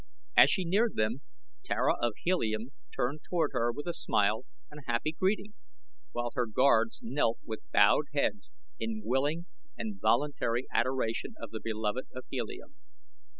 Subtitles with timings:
[0.35, 1.21] As she neared them
[1.63, 5.53] Tara of Helium turned toward her with a smile and a happy greeting,
[6.11, 9.45] while her guards knelt with bowed heads in willing
[9.77, 12.77] and voluntary adoration of the beloved of Helium.